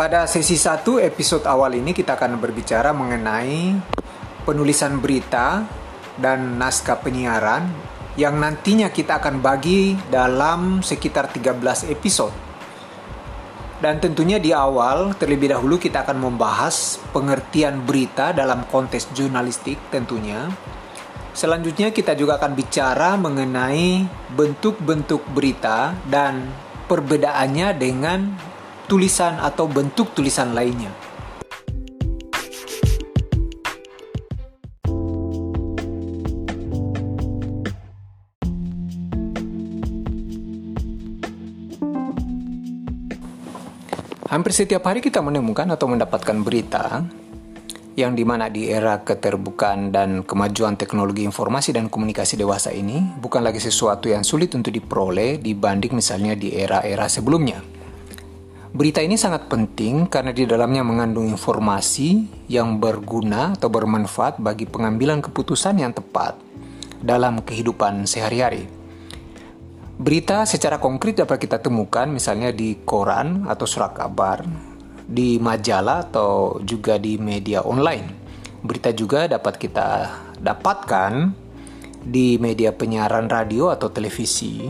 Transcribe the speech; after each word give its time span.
pada 0.00 0.24
sesi 0.24 0.56
1 0.56 0.80
episode 1.12 1.44
awal 1.44 1.76
ini 1.76 1.92
kita 1.92 2.16
akan 2.16 2.40
berbicara 2.40 2.88
mengenai 2.96 3.76
penulisan 4.48 4.96
berita 4.96 5.68
dan 6.16 6.56
naskah 6.56 7.04
penyiaran 7.04 7.68
yang 8.16 8.40
nantinya 8.40 8.88
kita 8.88 9.20
akan 9.20 9.44
bagi 9.44 10.00
dalam 10.08 10.80
sekitar 10.80 11.28
13 11.28 11.92
episode. 11.92 12.32
Dan 13.84 14.00
tentunya 14.00 14.40
di 14.40 14.56
awal 14.56 15.20
terlebih 15.20 15.52
dahulu 15.52 15.76
kita 15.76 16.08
akan 16.08 16.32
membahas 16.32 16.96
pengertian 17.12 17.84
berita 17.84 18.32
dalam 18.32 18.64
konteks 18.72 19.12
jurnalistik 19.12 19.76
tentunya. 19.92 20.48
Selanjutnya 21.36 21.92
kita 21.92 22.16
juga 22.16 22.40
akan 22.40 22.56
bicara 22.56 23.20
mengenai 23.20 24.08
bentuk-bentuk 24.32 25.28
berita 25.36 25.92
dan 26.08 26.48
perbedaannya 26.88 27.68
dengan 27.76 28.48
tulisan 28.90 29.38
atau 29.38 29.70
bentuk 29.70 30.10
tulisan 30.18 30.50
lainnya. 30.50 30.90
Hampir 44.26 44.50
setiap 44.54 44.82
hari 44.90 44.98
kita 44.98 45.22
menemukan 45.22 45.70
atau 45.70 45.86
mendapatkan 45.86 46.38
berita 46.42 47.06
yang 47.94 48.14
di 48.18 48.26
mana 48.26 48.50
di 48.50 48.70
era 48.70 49.02
keterbukaan 49.02 49.90
dan 49.94 50.22
kemajuan 50.26 50.74
teknologi 50.74 51.22
informasi 51.22 51.74
dan 51.74 51.86
komunikasi 51.86 52.38
dewasa 52.38 52.74
ini 52.74 53.14
bukan 53.22 53.42
lagi 53.42 53.62
sesuatu 53.62 54.10
yang 54.10 54.26
sulit 54.26 54.54
untuk 54.58 54.74
diperoleh 54.74 55.38
dibanding 55.38 55.94
misalnya 55.94 56.34
di 56.34 56.54
era-era 56.54 57.06
sebelumnya. 57.06 57.69
Berita 58.70 59.02
ini 59.02 59.18
sangat 59.18 59.50
penting 59.50 60.06
karena 60.06 60.30
di 60.30 60.46
dalamnya 60.46 60.86
mengandung 60.86 61.26
informasi 61.26 62.22
yang 62.46 62.78
berguna 62.78 63.58
atau 63.58 63.66
bermanfaat 63.66 64.38
bagi 64.38 64.62
pengambilan 64.62 65.18
keputusan 65.18 65.82
yang 65.82 65.90
tepat 65.90 66.38
dalam 67.02 67.42
kehidupan 67.42 68.06
sehari-hari. 68.06 68.70
Berita 69.98 70.46
secara 70.46 70.78
konkret 70.78 71.18
dapat 71.18 71.42
kita 71.42 71.58
temukan 71.58 72.06
misalnya 72.06 72.54
di 72.54 72.78
koran 72.86 73.50
atau 73.50 73.66
surat 73.66 73.90
kabar, 73.90 74.46
di 75.02 75.42
majalah 75.42 76.06
atau 76.06 76.62
juga 76.62 76.94
di 76.94 77.18
media 77.18 77.66
online. 77.66 78.06
Berita 78.62 78.94
juga 78.94 79.26
dapat 79.26 79.58
kita 79.58 79.88
dapatkan 80.38 81.12
di 82.06 82.38
media 82.38 82.70
penyiaran 82.70 83.26
radio 83.26 83.74
atau 83.74 83.90
televisi, 83.90 84.62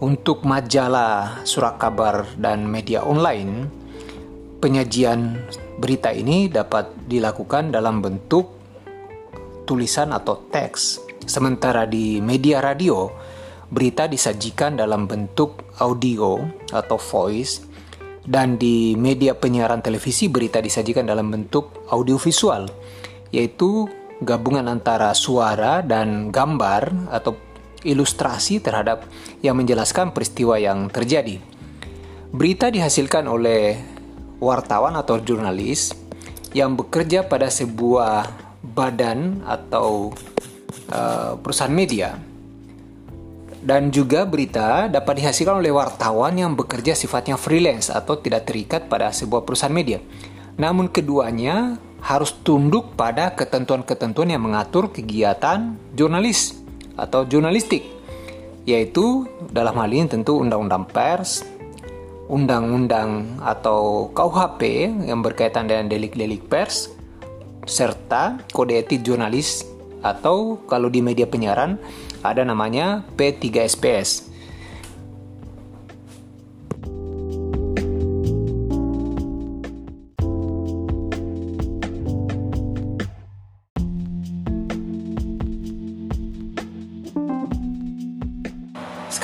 untuk 0.00 0.44
majalah, 0.44 1.40
surat 1.48 1.80
kabar, 1.80 2.28
dan 2.36 2.68
media 2.68 3.00
online, 3.00 3.68
penyajian 4.60 5.40
berita 5.80 6.12
ini 6.12 6.52
dapat 6.52 6.92
dilakukan 7.08 7.72
dalam 7.72 8.04
bentuk 8.04 8.52
tulisan 9.64 10.12
atau 10.12 10.36
teks. 10.52 11.00
Sementara 11.24 11.88
di 11.88 12.20
media 12.20 12.60
radio, 12.60 13.08
berita 13.72 14.06
disajikan 14.06 14.76
dalam 14.78 15.08
bentuk 15.08 15.64
audio 15.80 16.38
atau 16.70 17.00
voice, 17.00 17.64
dan 18.26 18.60
di 18.60 18.94
media 18.98 19.32
penyiaran 19.32 19.80
televisi 19.80 20.28
berita 20.28 20.60
disajikan 20.60 21.08
dalam 21.08 21.32
bentuk 21.32 21.88
audiovisual, 21.88 22.68
yaitu 23.32 23.88
gabungan 24.22 24.68
antara 24.68 25.12
suara 25.12 25.80
dan 25.84 26.28
gambar 26.32 27.10
atau 27.12 27.45
ilustrasi 27.86 28.58
terhadap 28.58 29.06
yang 29.40 29.54
menjelaskan 29.54 30.10
peristiwa 30.10 30.58
yang 30.58 30.90
terjadi. 30.90 31.38
Berita 32.34 32.68
dihasilkan 32.68 33.30
oleh 33.30 33.78
wartawan 34.42 34.98
atau 34.98 35.22
jurnalis 35.22 35.94
yang 36.52 36.74
bekerja 36.74 37.24
pada 37.24 37.48
sebuah 37.48 38.28
badan 38.60 39.46
atau 39.46 40.10
uh, 40.90 41.38
perusahaan 41.38 41.72
media. 41.72 42.18
Dan 43.66 43.90
juga 43.90 44.22
berita 44.22 44.86
dapat 44.86 45.22
dihasilkan 45.22 45.58
oleh 45.58 45.74
wartawan 45.74 46.38
yang 46.38 46.54
bekerja 46.54 46.94
sifatnya 46.94 47.34
freelance 47.34 47.90
atau 47.90 48.14
tidak 48.14 48.46
terikat 48.46 48.86
pada 48.86 49.10
sebuah 49.10 49.42
perusahaan 49.42 49.74
media. 49.74 49.98
Namun 50.54 50.86
keduanya 50.86 51.74
harus 51.98 52.30
tunduk 52.46 52.94
pada 52.94 53.34
ketentuan-ketentuan 53.34 54.30
yang 54.30 54.46
mengatur 54.46 54.94
kegiatan 54.94 55.74
jurnalis 55.98 56.65
atau 56.96 57.28
jurnalistik 57.28 57.96
yaitu 58.66 59.24
dalam 59.54 59.78
hal 59.78 59.86
ini 59.94 60.10
tentu 60.10 60.42
undang-undang 60.42 60.90
pers, 60.90 61.46
undang-undang 62.26 63.38
atau 63.38 64.10
KUHP 64.10 64.90
yang 65.06 65.22
berkaitan 65.22 65.70
dengan 65.70 65.86
delik-delik 65.86 66.50
pers 66.50 66.90
serta 67.66 68.42
kode 68.50 68.74
etik 68.74 69.06
jurnalis 69.06 69.62
atau 70.02 70.58
kalau 70.66 70.90
di 70.90 71.02
media 71.02 71.26
penyiaran 71.26 71.78
ada 72.22 72.42
namanya 72.42 73.06
P3SPS 73.14 74.35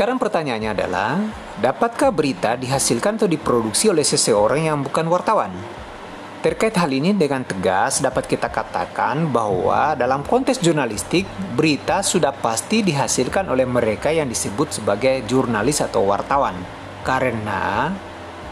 Sekarang 0.02 0.18
pertanyaannya 0.18 0.70
adalah, 0.74 1.14
dapatkah 1.62 2.10
berita 2.10 2.58
dihasilkan 2.58 3.22
atau 3.22 3.30
diproduksi 3.30 3.86
oleh 3.86 4.02
seseorang 4.02 4.66
yang 4.66 4.82
bukan 4.82 5.06
wartawan? 5.06 5.54
Terkait 6.42 6.74
hal 6.74 6.90
ini 6.90 7.14
dengan 7.14 7.46
tegas 7.46 8.02
dapat 8.02 8.26
kita 8.26 8.50
katakan 8.50 9.30
bahwa 9.30 9.94
dalam 9.94 10.26
konteks 10.26 10.58
jurnalistik, 10.58 11.22
berita 11.54 12.02
sudah 12.02 12.34
pasti 12.34 12.82
dihasilkan 12.82 13.46
oleh 13.46 13.62
mereka 13.62 14.10
yang 14.10 14.26
disebut 14.26 14.82
sebagai 14.82 15.22
jurnalis 15.30 15.78
atau 15.78 16.02
wartawan. 16.02 16.58
Karena 17.06 17.94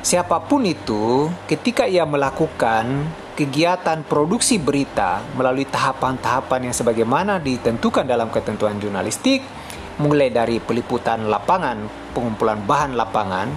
siapa 0.07 0.39
pun 0.47 0.63
itu, 0.63 1.35
ketika 1.51 1.83
ia 1.83 2.07
melakukan 2.07 3.11
kegiatan 3.35 4.07
produksi 4.07 4.63
berita 4.63 5.19
melalui 5.35 5.67
tahapan-tahapan 5.67 6.71
yang 6.71 6.75
sebagaimana 6.79 7.43
ditentukan 7.43 8.07
dalam 8.07 8.31
ketentuan 8.31 8.79
jurnalistik, 8.79 9.43
mulai 10.01 10.33
dari 10.33 10.57
peliputan 10.59 11.29
lapangan, 11.29 11.85
pengumpulan 12.17 12.65
bahan 12.65 12.97
lapangan, 12.97 13.49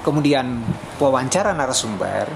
kemudian 0.00 0.64
wawancara 0.96 1.52
narasumber, 1.52 2.32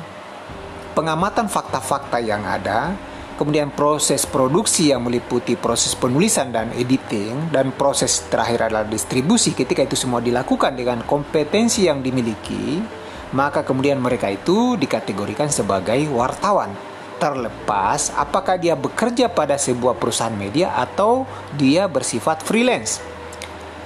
pengamatan 0.93 1.49
fakta-fakta 1.49 2.21
yang 2.21 2.45
ada, 2.45 2.93
kemudian 3.41 3.73
proses 3.73 4.29
produksi 4.29 4.93
yang 4.93 5.01
meliputi 5.09 5.57
proses 5.57 5.97
penulisan 5.97 6.53
dan 6.53 6.69
editing, 6.77 7.49
dan 7.49 7.73
proses 7.73 8.29
terakhir 8.29 8.69
adalah 8.69 8.85
distribusi. 8.85 9.57
Ketika 9.57 9.89
itu 9.89 9.97
semua 9.97 10.21
dilakukan 10.21 10.77
dengan 10.77 11.01
kompetensi 11.09 11.89
yang 11.89 12.05
dimiliki, 12.05 12.85
maka 13.33 13.65
kemudian 13.65 13.99
mereka 13.99 14.29
itu 14.29 14.77
dikategorikan 14.77 15.49
sebagai 15.49 15.99
wartawan 16.13 16.77
terlepas 17.15 18.13
apakah 18.19 18.61
dia 18.61 18.77
bekerja 18.77 19.31
pada 19.33 19.57
sebuah 19.57 19.97
perusahaan 19.97 20.35
media 20.35 20.77
atau 20.77 21.25
dia 21.57 21.89
bersifat 21.89 22.45
freelance. 22.45 23.14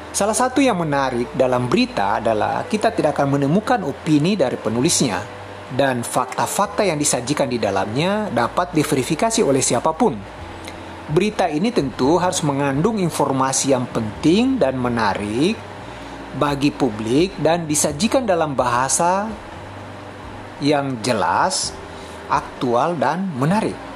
Salah 0.08 0.32
satu 0.32 0.64
yang 0.64 0.80
menarik 0.80 1.36
dalam 1.36 1.68
berita 1.68 2.16
adalah 2.16 2.64
kita 2.64 2.90
tidak 2.96 3.20
akan 3.20 3.38
menemukan 3.38 3.84
opini 3.84 4.40
dari 4.40 4.56
penulisnya 4.56 5.20
dan 5.68 6.00
fakta-fakta 6.00 6.80
yang 6.80 6.96
disajikan 6.96 7.44
di 7.44 7.60
dalamnya 7.60 8.32
dapat 8.32 8.72
diverifikasi 8.72 9.44
oleh 9.44 9.60
siapa 9.60 9.92
pun. 9.92 10.16
Berita 11.08 11.48
ini 11.48 11.72
tentu 11.72 12.20
harus 12.20 12.40
mengandung 12.44 13.00
informasi 13.00 13.72
yang 13.72 13.88
penting 13.88 14.60
dan 14.60 14.76
menarik 14.76 15.56
bagi 16.36 16.68
publik 16.72 17.36
dan 17.40 17.64
disajikan 17.64 18.28
dalam 18.28 18.52
bahasa 18.52 19.28
yang 20.60 21.00
jelas, 21.00 21.72
aktual 22.28 22.96
dan 22.96 23.28
menarik. 23.36 23.87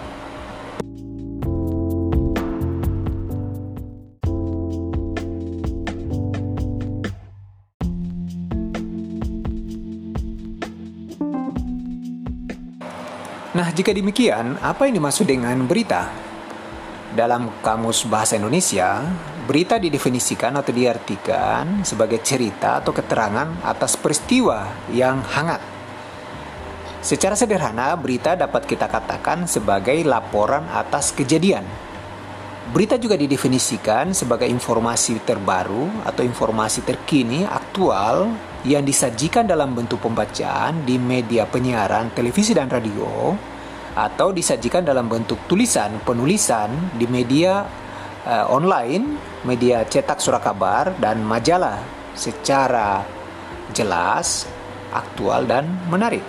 Jika 13.73 13.89
demikian, 13.97 14.61
apa 14.61 14.85
yang 14.85 15.01
dimaksud 15.01 15.25
dengan 15.25 15.57
berita? 15.65 16.13
Dalam 17.17 17.49
Kamus 17.65 18.05
Bahasa 18.05 18.37
Indonesia, 18.37 19.01
berita 19.49 19.81
didefinisikan 19.81 20.53
atau 20.61 20.77
diartikan 20.77 21.81
sebagai 21.81 22.21
cerita 22.21 22.85
atau 22.85 22.93
keterangan 22.93 23.65
atas 23.65 23.97
peristiwa 23.97 24.69
yang 24.93 25.25
hangat. 25.25 25.65
Secara 27.01 27.33
sederhana, 27.33 27.97
berita 27.97 28.37
dapat 28.37 28.69
kita 28.69 28.93
katakan 28.93 29.49
sebagai 29.49 29.97
laporan 30.05 30.69
atas 30.69 31.17
kejadian. 31.17 31.65
Berita 32.77 33.01
juga 33.01 33.17
didefinisikan 33.17 34.13
sebagai 34.13 34.47
informasi 34.53 35.21
terbaru 35.25 35.89
atau 36.05 36.23
informasi 36.23 36.85
terkini, 36.85 37.49
aktual, 37.49 38.33
yang 38.63 38.87
disajikan 38.87 39.49
dalam 39.49 39.75
bentuk 39.75 39.99
pembacaan 39.99 40.87
di 40.87 40.95
media 41.01 41.49
penyiaran 41.49 42.15
televisi 42.15 42.55
dan 42.55 42.71
radio 42.71 43.35
atau 43.93 44.33
disajikan 44.33 44.85
dalam 44.85 45.09
bentuk 45.09 45.37
tulisan 45.45 46.01
penulisan 46.05 46.73
di 46.97 47.05
media 47.05 47.65
uh, 48.25 48.47
online, 48.49 49.19
media 49.45 49.85
cetak 49.85 50.17
surat 50.21 50.41
kabar 50.41 50.97
dan 50.97 51.21
majalah 51.21 51.81
secara 52.17 53.05
jelas, 53.73 54.49
aktual 54.93 55.45
dan 55.45 55.69
menarik. 55.89 56.25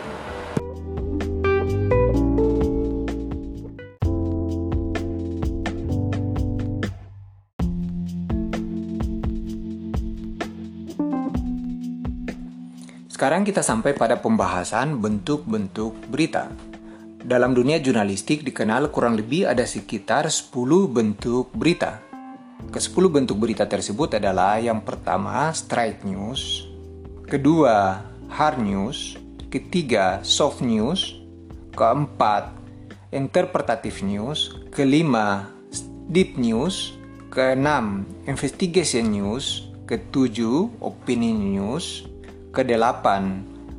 Sekarang 13.13 13.47
kita 13.47 13.63
sampai 13.63 13.95
pada 13.95 14.19
pembahasan 14.19 14.99
bentuk-bentuk 14.99 15.95
berita. 16.11 16.72
Dalam 17.23 17.55
dunia 17.55 17.79
jurnalistik 17.79 18.43
dikenal 18.43 18.91
kurang 18.91 19.15
lebih 19.15 19.47
ada 19.47 19.63
sekitar 19.63 20.27
10 20.27 20.51
bentuk 20.91 21.55
berita. 21.55 22.03
Ke-10 22.67 23.03
bentuk 23.07 23.39
berita 23.39 23.63
tersebut 23.63 24.19
adalah 24.19 24.59
yang 24.59 24.83
pertama 24.83 25.47
straight 25.55 26.03
news, 26.03 26.67
kedua 27.23 28.03
hard 28.27 28.59
news, 28.59 29.15
ketiga 29.47 30.19
soft 30.19 30.59
news, 30.59 31.15
keempat 31.79 32.51
interpretative 33.15 34.03
news, 34.03 34.51
kelima 34.75 35.47
deep 36.11 36.35
news, 36.35 36.91
keenam 37.31 38.03
investigation 38.27 39.15
news, 39.15 39.71
ketujuh 39.87 40.67
opinion 40.83 41.39
news, 41.39 42.03
ke-8 42.51 43.07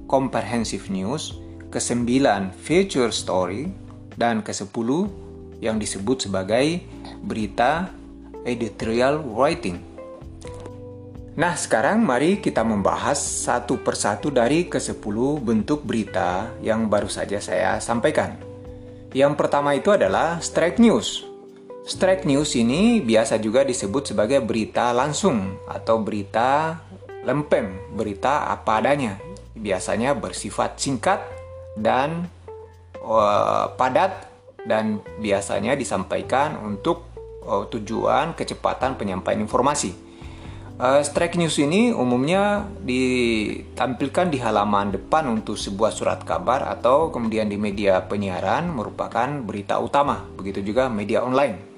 Comprehensive 0.08 0.88
News, 0.88 1.43
ke-9 1.74 2.54
Future 2.62 3.10
Story, 3.10 3.84
dan 4.14 4.40
ke-10 4.46 4.88
yang 5.58 5.76
disebut 5.78 6.30
sebagai 6.30 6.82
berita 7.22 7.90
editorial 8.46 9.22
writing. 9.34 9.82
Nah, 11.34 11.58
sekarang 11.58 12.06
mari 12.06 12.38
kita 12.38 12.62
membahas 12.62 13.18
satu 13.18 13.82
persatu 13.82 14.30
dari 14.30 14.70
ke-10 14.70 15.42
bentuk 15.42 15.82
berita 15.82 16.54
yang 16.62 16.86
baru 16.86 17.10
saja 17.10 17.42
saya 17.42 17.82
sampaikan. 17.82 18.38
Yang 19.10 19.34
pertama 19.34 19.74
itu 19.74 19.90
adalah 19.90 20.38
strike 20.38 20.78
news. 20.78 21.26
Strike 21.84 22.22
news 22.22 22.54
ini 22.54 23.02
biasa 23.02 23.42
juga 23.42 23.66
disebut 23.66 24.14
sebagai 24.14 24.46
berita 24.46 24.94
langsung 24.94 25.58
atau 25.66 25.98
berita 26.00 26.80
lempem, 27.26 27.82
berita 27.98 28.46
apa 28.46 28.78
adanya. 28.78 29.18
Biasanya 29.58 30.14
bersifat 30.14 30.78
singkat 30.78 31.18
dan 31.78 32.26
uh, 33.02 33.74
padat 33.74 34.30
dan 34.64 35.04
biasanya 35.20 35.76
disampaikan 35.76 36.56
untuk 36.62 37.04
uh, 37.44 37.68
tujuan 37.68 38.32
kecepatan 38.32 38.96
penyampaian 38.96 39.40
informasi. 39.42 40.04
Uh, 40.74 40.98
strike 41.06 41.38
news 41.38 41.54
ini 41.62 41.94
umumnya 41.94 42.66
ditampilkan 42.82 44.26
di 44.26 44.42
halaman 44.42 44.90
depan 44.90 45.30
untuk 45.30 45.54
sebuah 45.54 45.94
surat 45.94 46.26
kabar 46.26 46.66
atau 46.66 47.14
kemudian 47.14 47.46
di 47.46 47.54
media 47.54 48.02
penyiaran 48.02 48.74
merupakan 48.74 49.38
berita 49.46 49.78
utama. 49.78 50.26
Begitu 50.34 50.66
juga 50.66 50.90
media 50.90 51.22
online. 51.22 51.74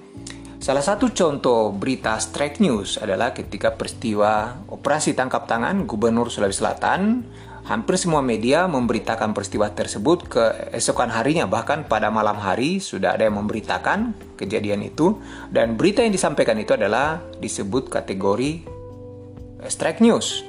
Salah 0.56 0.80
satu 0.80 1.12
contoh 1.12 1.76
berita 1.76 2.16
strike 2.16 2.58
news 2.64 2.96
adalah 2.96 3.36
ketika 3.36 3.76
peristiwa 3.76 4.64
operasi 4.72 5.12
tangkap 5.12 5.44
tangan 5.44 5.84
Gubernur 5.84 6.32
Sulawesi 6.32 6.64
Selatan. 6.64 7.22
Hampir 7.66 7.98
semua 7.98 8.22
media 8.22 8.70
memberitakan 8.70 9.34
peristiwa 9.34 9.66
tersebut 9.74 10.30
ke 10.30 10.44
esokan 10.70 11.10
harinya, 11.10 11.50
bahkan 11.50 11.82
pada 11.82 12.14
malam 12.14 12.38
hari 12.38 12.78
sudah 12.78 13.18
ada 13.18 13.26
yang 13.26 13.42
memberitakan 13.42 14.14
kejadian 14.38 14.86
itu. 14.86 15.18
Dan 15.50 15.74
berita 15.74 16.06
yang 16.06 16.14
disampaikan 16.14 16.54
itu 16.62 16.78
adalah 16.78 17.18
disebut 17.42 17.90
kategori 17.90 18.62
strike 19.66 19.98
news. 19.98 20.46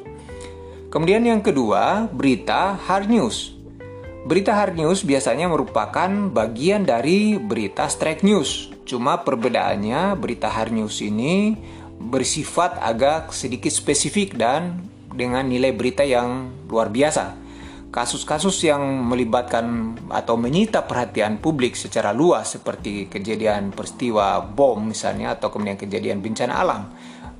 Kemudian 0.93 1.25
yang 1.25 1.41
kedua, 1.41 2.05
berita 2.13 2.77
hard 2.77 3.09
news. 3.09 3.57
Berita 4.29 4.53
hard 4.53 4.77
news 4.77 5.01
biasanya 5.01 5.49
merupakan 5.49 6.09
bagian 6.29 6.85
dari 6.85 7.41
berita 7.41 7.89
strike 7.89 8.21
news 8.21 8.77
Cuma 8.87 9.19
perbedaannya 9.19 10.15
berita 10.15 10.47
hard 10.47 10.71
news 10.71 11.03
ini 11.03 11.59
bersifat 11.99 12.79
agak 12.79 13.35
sedikit 13.35 13.67
spesifik 13.67 14.39
dan 14.39 14.86
dengan 15.17 15.49
nilai 15.49 15.73
berita 15.73 16.05
yang 16.05 16.53
luar 16.69 16.93
biasa. 16.93 17.49
Kasus-kasus 17.89 18.61
yang 18.69 18.83
melibatkan 19.09 19.97
atau 20.13 20.37
menyita 20.37 20.85
perhatian 20.85 21.41
publik 21.41 21.73
secara 21.73 22.13
luas 22.13 22.53
seperti 22.53 23.09
kejadian 23.09 23.73
peristiwa 23.73 24.37
bom 24.45 24.77
misalnya 24.77 25.33
atau 25.33 25.49
kemudian 25.49 25.79
kejadian 25.79 26.21
bencana 26.21 26.61
alam 26.61 26.93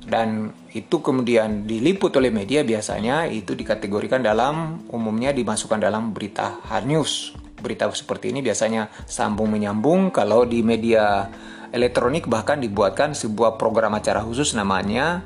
dan 0.08 0.50
itu 0.72 1.04
kemudian 1.04 1.68
diliput 1.68 2.10
oleh 2.16 2.32
media 2.32 2.64
biasanya 2.64 3.28
itu 3.28 3.52
dikategorikan 3.52 4.24
dalam 4.24 4.88
umumnya 4.88 5.36
dimasukkan 5.36 5.84
dalam 5.84 6.16
berita 6.16 6.64
hard 6.64 6.88
news 6.88 7.36
berita 7.60 7.84
seperti 7.92 8.32
ini 8.32 8.40
biasanya 8.40 8.88
sambung 9.04 9.52
menyambung 9.52 10.08
kalau 10.08 10.48
di 10.48 10.64
media 10.64 11.28
elektronik 11.76 12.24
bahkan 12.24 12.56
dibuatkan 12.62 13.12
sebuah 13.12 13.60
program 13.60 13.92
acara 13.92 14.24
khusus 14.24 14.56
namanya 14.56 15.20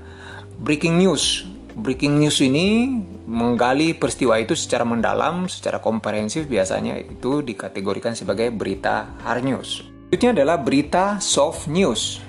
breaking 0.58 0.98
news. 0.98 1.46
Breaking 1.72 2.20
news 2.20 2.38
ini 2.44 3.00
menggali 3.24 3.96
peristiwa 3.96 4.36
itu 4.36 4.52
secara 4.52 4.84
mendalam, 4.84 5.48
secara 5.48 5.80
komprehensif 5.80 6.44
biasanya 6.44 7.00
itu 7.00 7.40
dikategorikan 7.40 8.12
sebagai 8.12 8.52
berita 8.52 9.08
hard 9.24 9.42
news. 9.44 9.70
Selanjutnya 10.12 10.32
adalah 10.36 10.56
berita 10.60 11.04
soft 11.24 11.72
news. 11.72 12.20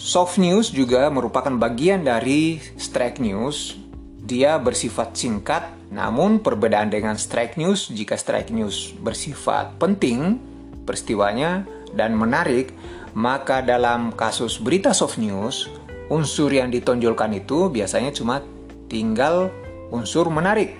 Soft 0.00 0.40
news 0.40 0.72
juga 0.72 1.12
merupakan 1.12 1.52
bagian 1.52 2.00
dari 2.00 2.56
strike 2.80 3.20
news. 3.20 3.76
Dia 4.24 4.56
bersifat 4.56 5.12
singkat 5.12 5.82
namun 5.92 6.40
perbedaan 6.40 6.88
dengan 6.88 7.20
strike 7.20 7.60
news, 7.60 7.92
jika 7.92 8.16
strike 8.16 8.48
news 8.48 8.96
bersifat 8.96 9.76
penting 9.76 10.40
peristiwanya 10.88 11.68
dan 11.92 12.16
menarik, 12.16 12.72
maka 13.12 13.60
dalam 13.60 14.16
kasus 14.16 14.56
berita 14.56 14.96
soft 14.96 15.20
news, 15.20 15.68
unsur 16.08 16.48
yang 16.48 16.72
ditonjolkan 16.72 17.36
itu 17.36 17.68
biasanya 17.68 18.08
cuma 18.16 18.40
tinggal 18.92 19.48
unsur 19.88 20.28
menarik. 20.28 20.76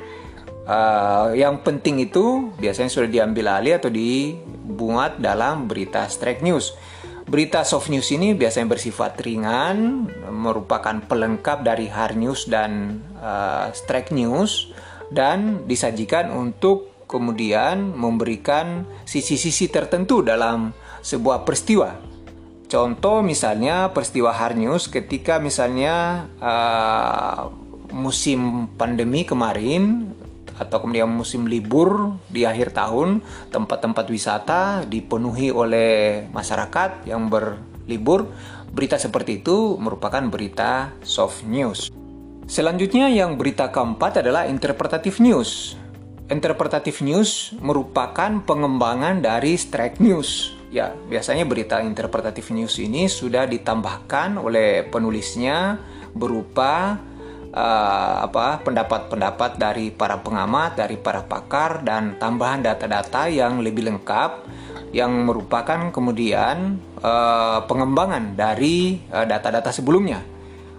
Uh, 0.63 1.34
yang 1.34 1.58
penting 1.65 2.05
itu 2.05 2.53
biasanya 2.60 2.93
sudah 2.93 3.10
diambil 3.10 3.58
alih 3.58 3.81
atau 3.81 3.91
dibuat 3.91 5.19
dalam 5.19 5.67
berita 5.67 6.05
strike 6.06 6.44
news. 6.44 6.77
Berita 7.27 7.65
soft 7.65 7.89
news 7.89 8.13
ini 8.13 8.36
biasanya 8.36 8.69
bersifat 8.69 9.17
ringan, 9.25 10.06
merupakan 10.29 11.01
pelengkap 11.08 11.65
dari 11.65 11.89
hard 11.89 12.20
news 12.20 12.44
dan 12.46 13.01
uh, 13.19 13.72
strike 13.72 14.13
news 14.13 14.75
dan 15.08 15.65
disajikan 15.65 16.29
untuk 16.34 16.93
kemudian 17.06 17.93
memberikan 17.93 18.89
sisi-sisi 19.05 19.69
tertentu 19.69 20.25
dalam 20.25 20.72
sebuah 21.05 21.44
peristiwa. 21.44 21.94
Contoh 22.67 23.20
misalnya 23.20 23.93
peristiwa 23.93 24.32
hard 24.32 24.56
news 24.56 24.89
ketika 24.89 25.36
misalnya 25.36 26.25
uh, 26.41 27.61
musim 27.93 28.67
pandemi 28.75 29.22
kemarin 29.22 30.11
atau 30.58 30.84
kemudian 30.84 31.08
musim 31.08 31.49
libur 31.49 32.17
di 32.29 32.44
akhir 32.44 32.77
tahun 32.77 33.25
tempat-tempat 33.51 34.06
wisata 34.08 34.63
dipenuhi 34.84 35.49
oleh 35.49 36.27
masyarakat 36.29 37.08
yang 37.08 37.27
berlibur 37.32 38.29
berita 38.72 38.96
seperti 38.96 39.44
itu 39.44 39.77
merupakan 39.77 40.25
berita 40.32 40.96
soft 41.05 41.44
news. 41.44 41.93
Selanjutnya 42.49 43.08
yang 43.08 43.37
berita 43.39 43.69
keempat 43.69 44.25
adalah 44.25 44.49
interpretative 44.49 45.20
news. 45.22 45.77
Interpretative 46.32 46.99
news 47.05 47.53
merupakan 47.61 48.41
pengembangan 48.44 49.20
dari 49.20 49.56
strike 49.56 50.01
news. 50.01 50.56
Ya, 50.72 50.96
biasanya 51.08 51.44
berita 51.44 51.84
interpretative 51.84 52.49
news 52.56 52.81
ini 52.81 53.05
sudah 53.05 53.44
ditambahkan 53.44 54.41
oleh 54.41 54.89
penulisnya 54.89 55.77
berupa 56.17 56.96
uh, 57.53 58.15
apa 58.27 58.61
pendapat-pendapat 58.65 59.61
dari 59.61 59.93
para 59.93 60.19
pengamat, 60.21 60.77
dari 60.77 60.97
para 60.97 61.23
pakar 61.23 61.85
dan 61.85 62.17
tambahan 62.17 62.65
data-data 62.65 63.29
yang 63.29 63.61
lebih 63.61 63.87
lengkap 63.87 64.31
yang 64.93 65.25
merupakan 65.25 65.89
kemudian 65.89 66.77
uh, 67.01 67.65
pengembangan 67.65 68.37
dari 68.37 69.01
uh, 69.09 69.25
data-data 69.25 69.73
sebelumnya. 69.73 70.21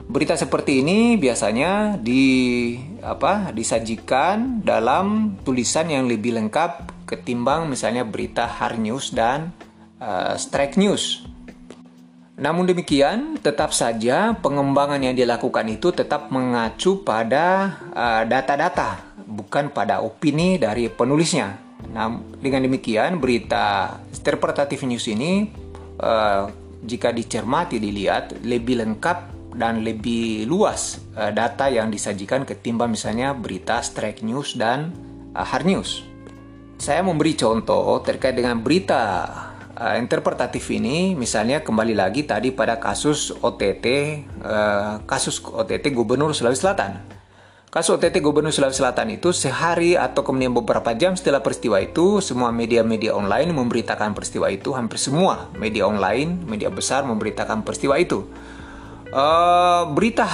Berita 0.03 0.35
seperti 0.35 0.83
ini 0.83 1.15
biasanya 1.15 1.95
di 1.95 2.75
apa 2.99 3.55
disajikan 3.55 4.61
dalam 4.61 5.39
tulisan 5.41 5.87
yang 5.89 6.05
lebih 6.05 6.35
lengkap 6.35 6.91
ketimbang 7.07 7.71
misalnya 7.71 8.03
berita 8.03 8.45
hard 8.45 8.83
news 8.83 9.15
dan 9.15 9.55
uh, 10.03 10.35
strike 10.35 10.75
news. 10.75 11.32
Namun 12.43 12.67
demikian, 12.67 13.39
tetap 13.39 13.71
saja 13.71 14.35
pengembangan 14.35 14.99
yang 14.99 15.15
dilakukan 15.15 15.63
itu 15.71 15.95
tetap 15.95 16.27
mengacu 16.27 16.99
pada 16.99 17.79
uh, 17.95 18.27
data-data, 18.27 18.99
uh, 18.99 19.23
bukan 19.23 19.71
pada 19.71 20.03
opini 20.03 20.59
dari 20.59 20.91
penulisnya. 20.91 21.55
Nah, 21.95 22.19
dengan 22.43 22.67
demikian, 22.67 23.23
berita 23.23 23.95
interpretatif 24.11 24.83
news 24.83 25.07
ini, 25.07 25.47
uh, 26.03 26.51
jika 26.83 27.15
dicermati 27.15 27.79
dilihat, 27.79 28.43
lebih 28.43 28.83
lengkap 28.83 29.31
dan 29.55 29.79
lebih 29.79 30.43
luas 30.43 30.99
uh, 31.15 31.31
data 31.31 31.71
yang 31.71 31.87
disajikan 31.87 32.43
ketimbang 32.43 32.91
misalnya 32.91 33.31
berita 33.31 33.79
strike 33.79 34.19
news 34.19 34.59
dan 34.59 34.91
uh, 35.31 35.47
hard 35.47 35.63
news. 35.63 36.03
Saya 36.75 37.07
memberi 37.07 37.39
contoh 37.39 38.03
terkait 38.03 38.35
dengan 38.35 38.59
berita 38.59 39.31
uh, 39.77 39.95
interpretatif 39.97 40.69
ini 40.73 41.17
misalnya 41.17 41.61
kembali 41.65 41.97
lagi 41.97 42.25
tadi 42.25 42.53
pada 42.53 42.77
kasus 42.77 43.33
OTT 43.33 43.85
uh, 44.43 45.01
kasus 45.05 45.41
OTT 45.41 45.93
Gubernur 45.93 46.33
Sulawesi 46.33 46.61
Selatan. 46.65 47.01
Kasus 47.73 47.97
OTT 47.97 48.21
Gubernur 48.21 48.53
Sulawesi 48.53 48.85
Selatan 48.85 49.09
itu 49.17 49.33
sehari 49.33 49.97
atau 49.97 50.21
kemudian 50.21 50.53
beberapa 50.53 50.93
jam 50.93 51.17
setelah 51.17 51.41
peristiwa 51.41 51.81
itu 51.81 52.21
semua 52.21 52.53
media-media 52.53 53.17
online 53.17 53.49
memberitakan 53.49 54.13
peristiwa 54.13 54.45
itu 54.53 54.77
hampir 54.77 55.01
semua 55.01 55.49
media 55.57 55.89
online 55.89 56.45
media 56.45 56.69
besar 56.69 57.01
memberitakan 57.05 57.65
peristiwa 57.65 57.97
itu. 57.97 58.29
Uh, 59.13 59.93
berita 59.93 60.25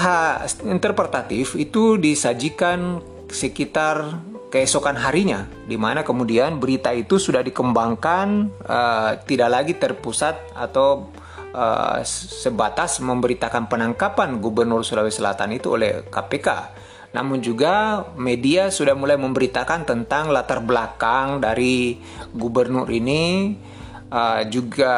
interpretatif 0.64 1.60
itu 1.60 2.00
disajikan 2.00 3.04
sekitar 3.28 4.24
keesokan 4.50 4.98
harinya, 4.98 5.46
di 5.70 5.78
mana 5.78 6.02
kemudian 6.02 6.58
berita 6.58 6.90
itu 6.90 7.22
sudah 7.22 7.46
dikembangkan, 7.46 8.50
uh, 8.66 9.12
tidak 9.24 9.50
lagi 9.50 9.74
terpusat 9.78 10.58
atau 10.58 11.14
uh, 11.54 12.02
sebatas 12.06 12.98
memberitakan 13.00 13.70
penangkapan 13.70 14.42
Gubernur 14.42 14.82
Sulawesi 14.82 15.22
Selatan 15.22 15.54
itu 15.54 15.78
oleh 15.78 16.02
KPK. 16.10 16.50
Namun 17.10 17.42
juga 17.42 18.06
media 18.18 18.70
sudah 18.70 18.94
mulai 18.94 19.18
memberitakan 19.18 19.86
tentang 19.86 20.30
latar 20.30 20.62
belakang 20.62 21.42
dari 21.42 21.98
gubernur 22.34 22.86
ini, 22.90 23.54
uh, 24.14 24.46
juga 24.46 24.94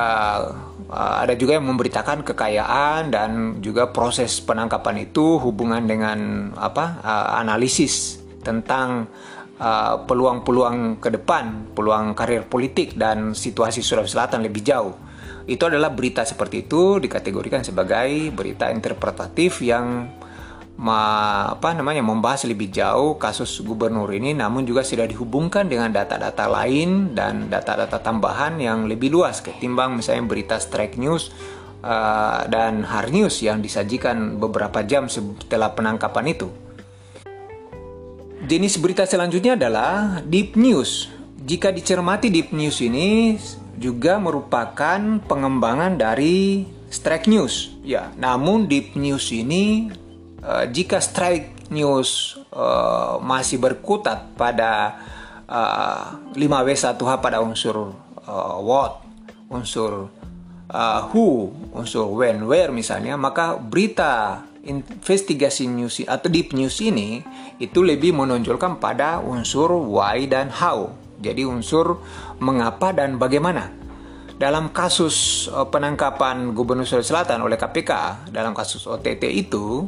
uh, 0.91 1.15
ada 1.23 1.35
juga 1.39 1.55
yang 1.59 1.67
memberitakan 1.71 2.23
kekayaan 2.27 3.11
dan 3.11 3.31
juga 3.63 3.91
proses 3.91 4.39
penangkapan 4.43 5.07
itu 5.07 5.39
hubungan 5.39 5.83
dengan 5.87 6.51
apa 6.59 6.99
uh, 6.99 7.27
analisis 7.39 8.19
tentang 8.41 9.07
Uh, 9.61 10.09
peluang-peluang 10.09 10.97
uh, 10.97 10.97
ke 10.97 11.13
depan, 11.13 11.69
peluang 11.77 12.17
karir 12.17 12.49
politik 12.49 12.97
dan 12.97 13.37
situasi 13.37 13.85
Sulawesi 13.85 14.17
Selatan 14.17 14.41
lebih 14.41 14.65
jauh. 14.65 14.97
Itu 15.45 15.69
adalah 15.69 15.93
berita 15.93 16.25
seperti 16.25 16.65
itu 16.65 16.97
dikategorikan 16.97 17.61
sebagai 17.61 18.33
berita 18.33 18.73
interpretatif 18.73 19.61
yang 19.61 20.09
ma, 20.81 20.99
apa 21.53 21.77
namanya 21.77 22.01
membahas 22.01 22.49
lebih 22.49 22.73
jauh 22.73 23.21
kasus 23.21 23.61
gubernur 23.61 24.09
ini 24.09 24.33
namun 24.33 24.65
juga 24.65 24.81
sudah 24.81 25.05
dihubungkan 25.05 25.69
dengan 25.69 25.93
data-data 25.93 26.49
lain 26.49 27.13
dan 27.13 27.45
data-data 27.45 28.01
tambahan 28.01 28.57
yang 28.57 28.89
lebih 28.89 29.13
luas 29.13 29.45
ketimbang 29.45 29.93
misalnya 29.93 30.25
berita 30.25 30.57
strike 30.57 30.97
news 30.97 31.29
uh, 31.85 32.49
dan 32.49 32.81
hard 32.81 33.13
news 33.13 33.41
yang 33.45 33.61
disajikan 33.61 34.41
beberapa 34.41 34.81
jam 34.81 35.05
setelah 35.05 35.73
penangkapan 35.77 36.33
itu. 36.33 36.49
Jenis 38.41 38.81
berita 38.81 39.05
selanjutnya 39.05 39.53
adalah 39.53 40.25
deep 40.25 40.57
news. 40.57 41.13
Jika 41.45 41.69
dicermati 41.69 42.33
deep 42.33 42.49
news 42.53 42.81
ini 42.81 43.37
juga 43.77 44.17
merupakan 44.17 44.97
pengembangan 45.25 45.97
dari 45.97 46.65
strike 46.89 47.29
news. 47.29 47.73
Ya, 47.85 48.09
namun 48.17 48.65
deep 48.65 48.97
news 48.97 49.29
ini 49.29 49.93
uh, 50.41 50.65
jika 50.69 50.97
strike 50.97 51.69
news 51.69 52.37
uh, 52.53 53.21
masih 53.21 53.61
berkutat 53.61 54.33
pada 54.33 55.01
uh, 55.45 56.33
5W1H 56.33 57.11
pada 57.21 57.37
unsur 57.45 57.93
uh, 58.25 58.57
what, 58.57 59.05
unsur 59.53 60.09
uh, 60.71 61.01
who, 61.13 61.53
unsur 61.77 62.09
when, 62.09 62.45
where 62.49 62.73
misalnya, 62.73 63.15
maka 63.15 63.55
berita 63.57 64.43
investigasi 64.65 65.65
news 65.65 66.05
atau 66.05 66.29
deep 66.29 66.53
news 66.53 66.77
ini 66.81 67.25
itu 67.57 67.81
lebih 67.81 68.13
menonjolkan 68.13 68.77
pada 68.77 69.21
unsur 69.21 69.73
why 69.73 70.29
dan 70.29 70.53
how. 70.53 70.93
Jadi 71.21 71.45
unsur 71.45 72.01
mengapa 72.41 72.93
dan 72.93 73.21
bagaimana. 73.21 73.69
Dalam 74.41 74.73
kasus 74.73 75.45
uh, 75.53 75.69
penangkapan 75.69 76.57
Gubernur 76.57 76.81
Sulawesi 76.81 77.13
Selatan 77.13 77.45
oleh 77.45 77.61
KPK 77.61 78.25
dalam 78.33 78.57
kasus 78.57 78.89
OTT 78.89 79.29
itu 79.29 79.85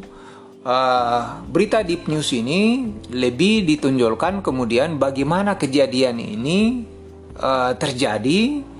uh, 0.62 1.42
berita 1.50 1.82
deep 1.82 2.06
news 2.06 2.30
ini 2.38 2.86
lebih 3.10 3.66
ditonjolkan 3.66 4.46
kemudian 4.46 5.02
bagaimana 5.02 5.58
kejadian 5.58 6.22
ini 6.22 6.86
uh, 7.42 7.74
terjadi 7.74 8.73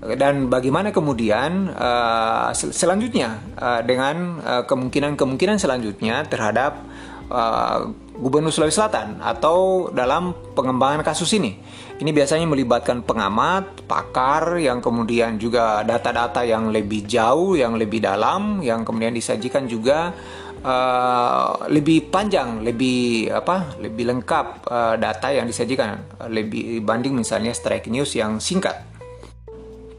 dan 0.00 0.48
bagaimana 0.48 0.96
kemudian 0.96 1.68
uh, 1.76 2.48
selanjutnya 2.56 3.36
uh, 3.60 3.84
dengan 3.84 4.40
uh, 4.40 4.62
kemungkinan-kemungkinan 4.64 5.60
selanjutnya 5.60 6.24
terhadap 6.24 6.80
uh, 7.28 7.92
Gubernur 8.16 8.48
Sulawesi 8.52 8.80
Selatan 8.80 9.20
atau 9.20 9.88
dalam 9.92 10.32
pengembangan 10.56 11.00
kasus 11.04 11.32
ini. 11.36 11.56
Ini 12.00 12.16
biasanya 12.16 12.48
melibatkan 12.48 13.04
pengamat, 13.04 13.84
pakar 13.84 14.56
yang 14.56 14.80
kemudian 14.80 15.36
juga 15.36 15.84
data-data 15.84 16.48
yang 16.48 16.72
lebih 16.72 17.04
jauh, 17.04 17.56
yang 17.56 17.76
lebih 17.76 18.00
dalam, 18.00 18.64
yang 18.64 18.88
kemudian 18.88 19.12
disajikan 19.12 19.68
juga 19.68 20.16
uh, 20.64 21.68
lebih 21.68 22.08
panjang, 22.08 22.64
lebih 22.64 23.28
apa, 23.32 23.76
lebih 23.84 24.16
lengkap 24.16 24.46
uh, 24.64 24.94
data 24.96 25.28
yang 25.28 25.44
disajikan 25.44 26.00
lebih 26.32 26.80
dibanding 26.80 27.20
misalnya 27.20 27.52
strike 27.52 27.88
news 27.92 28.16
yang 28.16 28.40
singkat. 28.40 28.90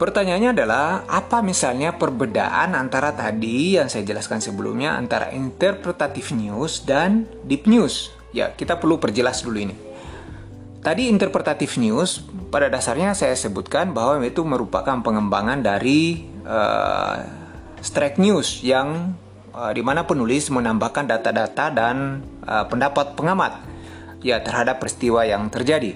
Pertanyaannya 0.02 0.50
adalah, 0.50 1.06
apa 1.06 1.46
misalnya 1.46 1.94
perbedaan 1.94 2.74
antara 2.74 3.14
tadi 3.14 3.78
yang 3.78 3.86
saya 3.86 4.02
jelaskan 4.02 4.42
sebelumnya 4.42 4.98
antara 4.98 5.30
interpretatif 5.30 6.34
news 6.34 6.82
dan 6.82 7.30
deep 7.46 7.70
news? 7.70 8.10
Ya, 8.34 8.50
kita 8.50 8.82
perlu 8.82 8.98
perjelas 8.98 9.46
dulu 9.46 9.62
ini. 9.62 9.78
Tadi 10.82 11.06
interpretatif 11.06 11.78
news 11.78 12.18
pada 12.50 12.66
dasarnya 12.66 13.14
saya 13.14 13.38
sebutkan 13.38 13.94
bahwa 13.94 14.18
itu 14.26 14.42
merupakan 14.42 14.98
pengembangan 14.98 15.62
dari 15.62 16.26
uh, 16.50 17.22
strike 17.78 18.18
news 18.18 18.58
yang 18.66 19.14
uh, 19.54 19.70
di 19.70 19.86
mana 19.86 20.02
penulis 20.02 20.50
menambahkan 20.50 21.06
data-data 21.06 21.70
dan 21.70 22.26
uh, 22.42 22.66
pendapat 22.66 23.14
pengamat 23.14 23.62
ya 24.18 24.42
terhadap 24.42 24.82
peristiwa 24.82 25.22
yang 25.22 25.46
terjadi. 25.46 25.94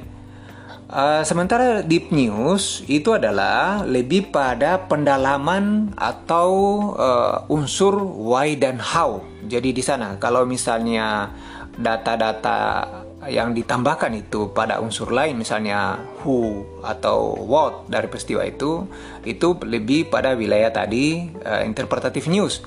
Uh, 0.87 1.19
sementara 1.27 1.83
deep 1.83 2.15
news 2.15 2.87
itu 2.87 3.11
adalah 3.11 3.83
lebih 3.83 4.31
pada 4.31 4.87
pendalaman 4.87 5.91
atau 5.99 6.51
uh, 6.95 7.43
unsur 7.51 7.99
why 7.99 8.55
dan 8.55 8.79
how. 8.79 9.19
Jadi 9.51 9.75
di 9.75 9.83
sana 9.83 10.15
kalau 10.23 10.47
misalnya 10.47 11.35
data-data 11.75 12.87
yang 13.27 13.51
ditambahkan 13.51 14.15
itu 14.15 14.55
pada 14.55 14.79
unsur 14.79 15.11
lain 15.11 15.35
misalnya 15.35 15.99
who 16.23 16.63
atau 16.87 17.35
what 17.35 17.91
dari 17.91 18.07
peristiwa 18.07 18.47
itu 18.47 18.87
itu 19.27 19.59
lebih 19.67 20.07
pada 20.07 20.39
wilayah 20.39 20.71
tadi 20.71 21.27
uh, 21.43 21.67
interpretatif 21.67 22.31
news. 22.31 22.63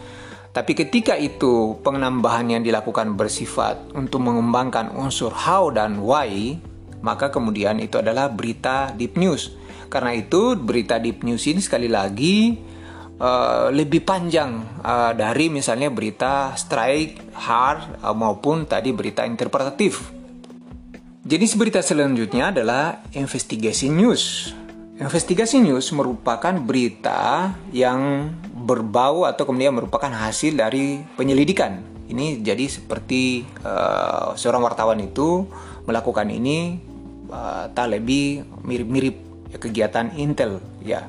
Tapi 0.52 0.76
ketika 0.76 1.16
itu 1.16 1.80
penambahan 1.80 2.52
yang 2.52 2.68
dilakukan 2.68 3.16
bersifat 3.16 3.96
untuk 3.96 4.28
mengembangkan 4.28 4.92
unsur 4.92 5.32
how 5.32 5.72
dan 5.72 6.04
why 6.04 6.60
maka 7.02 7.32
kemudian 7.32 7.80
itu 7.80 8.00
adalah 8.00 8.28
berita 8.32 8.92
deep 8.96 9.16
news. 9.16 9.56
Karena 9.90 10.14
itu 10.14 10.54
berita 10.54 11.02
deep 11.02 11.26
news 11.26 11.50
ini 11.50 11.60
sekali 11.64 11.90
lagi 11.90 12.54
uh, 13.20 13.68
lebih 13.70 14.02
panjang 14.02 14.82
uh, 14.82 15.12
dari 15.14 15.52
misalnya 15.52 15.92
berita 15.92 16.56
strike, 16.56 17.36
hard 17.36 18.02
uh, 18.02 18.16
maupun 18.16 18.66
tadi 18.66 18.96
berita 18.96 19.28
interpretatif. 19.28 20.16
Jenis 21.30 21.54
berita 21.60 21.84
selanjutnya 21.84 22.50
adalah 22.50 23.06
investigasi 23.14 23.92
news. 23.92 24.56
Investigasi 25.00 25.64
news 25.64 25.92
merupakan 25.96 26.52
berita 26.60 27.54
yang 27.72 28.34
berbau 28.52 29.24
atau 29.24 29.48
kemudian 29.48 29.72
merupakan 29.72 30.12
hasil 30.12 30.60
dari 30.60 31.00
penyelidikan. 31.16 31.80
Ini 32.10 32.42
jadi 32.42 32.66
seperti 32.66 33.46
uh, 33.62 34.34
seorang 34.34 34.66
wartawan 34.66 35.00
itu 35.00 35.46
melakukan 35.86 36.28
ini 36.34 36.82
uh, 37.30 37.72
tak 37.72 37.94
lebih 37.94 38.46
mirip-mirip 38.66 39.16
kegiatan 39.58 40.14
Intel 40.18 40.62
ya. 40.84 41.08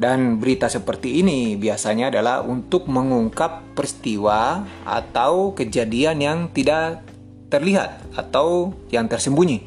Dan 0.00 0.40
berita 0.40 0.70
seperti 0.70 1.20
ini 1.20 1.60
biasanya 1.60 2.08
adalah 2.08 2.40
untuk 2.40 2.88
mengungkap 2.88 3.76
peristiwa 3.76 4.64
atau 4.86 5.52
kejadian 5.52 6.16
yang 6.22 6.38
tidak 6.54 7.04
terlihat 7.50 8.00
atau 8.16 8.72
yang 8.88 9.10
tersembunyi. 9.10 9.66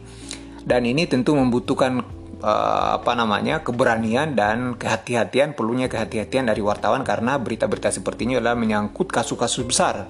Dan 0.64 0.88
ini 0.88 1.06
tentu 1.06 1.36
membutuhkan 1.36 2.02
uh, 2.44 2.90
apa 2.98 3.12
namanya 3.14 3.64
keberanian 3.64 4.36
dan 4.36 4.76
kehati-hatian 4.80 5.56
perlunya 5.56 5.92
kehati-hatian 5.92 6.52
dari 6.52 6.64
wartawan 6.64 7.04
karena 7.04 7.40
berita-berita 7.40 7.92
seperti 7.92 8.28
ini 8.28 8.40
adalah 8.40 8.56
menyangkut 8.60 9.12
kasus-kasus 9.12 9.68
besar 9.68 10.08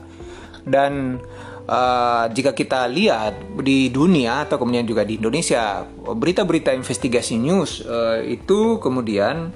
dan 0.63 1.19
uh, 1.67 2.25
jika 2.31 2.51
kita 2.51 2.87
lihat 2.87 3.59
di 3.63 3.91
dunia 3.91 4.47
atau 4.47 4.59
kemudian 4.59 4.87
juga 4.87 5.07
di 5.07 5.19
Indonesia 5.19 5.83
berita-berita 5.85 6.75
investigasi 6.75 7.39
news 7.39 7.83
uh, 7.85 8.19
itu 8.23 8.79
kemudian 8.79 9.53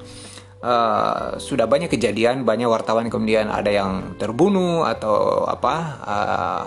Uh, 0.57 1.37
sudah 1.37 1.69
banyak 1.69 1.85
kejadian 1.85 2.41
banyak 2.41 2.65
wartawan 2.65 3.13
kemudian 3.13 3.45
ada 3.45 3.69
yang 3.69 4.17
terbunuh 4.17 4.89
atau 4.89 5.45
apa 5.45 5.75
uh, 6.01 6.63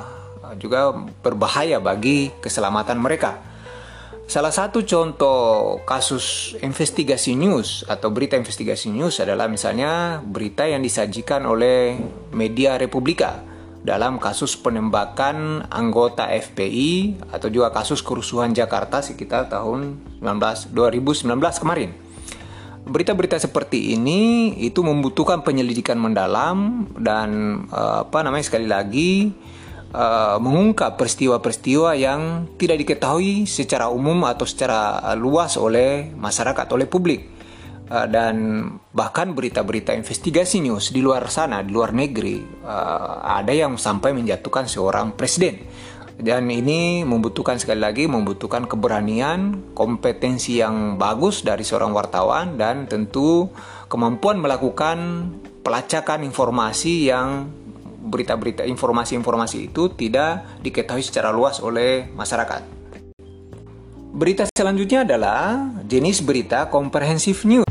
juga 0.63 0.95
berbahaya 0.95 1.83
bagi 1.83 2.31
keselamatan 2.39 3.03
mereka. 3.03 3.43
Salah 4.31 4.55
satu 4.55 4.87
contoh 4.87 5.83
kasus 5.83 6.55
investigasi 6.63 7.35
news 7.35 7.83
atau 7.83 8.15
berita 8.15 8.39
investigasi 8.39 8.95
news 8.95 9.19
adalah 9.19 9.51
misalnya 9.51 10.23
berita 10.23 10.71
yang 10.71 10.87
disajikan 10.87 11.43
oleh 11.51 11.99
media 12.31 12.79
Republika 12.79 13.50
dalam 13.81 14.21
kasus 14.21 14.57
penembakan 14.61 15.65
anggota 15.73 16.29
FPI 16.29 17.25
atau 17.33 17.49
juga 17.49 17.73
kasus 17.73 18.05
kerusuhan 18.05 18.53
Jakarta 18.53 19.01
sekitar 19.01 19.49
tahun 19.49 19.97
19, 20.21 20.77
2019 20.77 21.27
kemarin. 21.63 21.91
Berita-berita 22.81 23.37
seperti 23.41 23.97
ini 23.97 24.53
itu 24.61 24.81
membutuhkan 24.81 25.45
penyelidikan 25.45 25.97
mendalam 26.01 26.89
dan 26.97 27.63
eh, 27.69 27.97
apa 28.05 28.21
namanya 28.25 28.45
sekali 28.45 28.69
lagi 28.69 29.33
uh, 29.95 30.39
mengungkap 30.39 30.95
peristiwa-peristiwa 30.95 31.99
yang 31.99 32.47
tidak 32.57 32.83
diketahui 32.87 33.47
secara 33.47 33.91
umum 33.91 34.27
atau 34.27 34.47
secara 34.47 35.03
uh, 35.03 35.17
luas 35.19 35.59
oleh 35.59 36.11
masyarakat, 36.15 36.67
oleh 36.71 36.87
publik. 36.87 37.40
Uh, 37.91 38.07
dan 38.07 38.37
bahkan 38.95 39.35
berita-berita 39.35 39.91
investigasi 39.99 40.63
news 40.63 40.95
di 40.95 41.03
luar 41.03 41.27
sana, 41.27 41.59
di 41.67 41.75
luar 41.75 41.91
negeri, 41.91 42.39
uh, 42.63 43.19
ada 43.27 43.51
yang 43.51 43.75
sampai 43.75 44.15
menjatuhkan 44.15 44.71
seorang 44.71 45.19
presiden. 45.19 45.59
Dan 46.21 46.53
ini 46.53 47.03
membutuhkan 47.03 47.59
sekali 47.59 47.81
lagi 47.81 48.05
membutuhkan 48.07 48.69
keberanian, 48.71 49.73
kompetensi 49.75 50.61
yang 50.61 51.01
bagus 51.01 51.43
dari 51.43 51.65
seorang 51.67 51.91
wartawan 51.97 52.61
dan 52.61 52.85
tentu 52.87 53.49
kemampuan 53.89 54.37
melakukan 54.37 55.27
pelacakan 55.65 56.23
informasi 56.23 57.09
yang 57.09 57.49
berita-berita 58.01 58.69
informasi-informasi 58.69 59.73
itu 59.73 59.93
tidak 59.97 60.61
diketahui 60.61 61.01
secara 61.01 61.33
luas 61.33 61.59
oleh 61.65 62.07
masyarakat. 62.13 62.63
Berita 64.11 64.45
selanjutnya 64.51 65.07
adalah 65.07 65.71
jenis 65.87 66.21
berita 66.27 66.67
komprehensif 66.67 67.47
news. 67.47 67.70